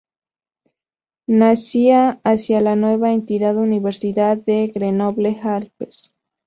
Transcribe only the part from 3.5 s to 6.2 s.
Universidad de Grenoble Alpes.